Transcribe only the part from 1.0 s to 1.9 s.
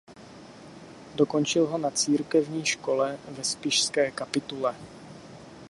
Dokončil ho